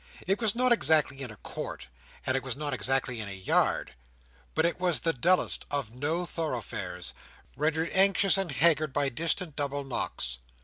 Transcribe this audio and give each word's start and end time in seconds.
It 0.25 0.41
was 0.41 0.55
not 0.55 0.71
exactly 0.71 1.21
in 1.21 1.29
a 1.29 1.35
court, 1.35 1.87
and 2.25 2.35
it 2.35 2.41
was 2.41 2.55
not 2.57 2.73
exactly 2.73 3.19
in 3.21 3.29
a 3.29 3.33
yard; 3.35 3.93
but 4.55 4.65
it 4.65 4.79
was 4.79 4.97
in 4.97 5.03
the 5.03 5.13
dullest 5.13 5.67
of 5.69 5.93
No 5.93 6.25
Thoroughfares, 6.25 7.13
rendered 7.55 7.91
anxious 7.93 8.35
and 8.35 8.51
haggard 8.51 8.93
by 8.93 9.09
distant 9.09 9.55
double 9.55 9.83
knocks. 9.83 10.39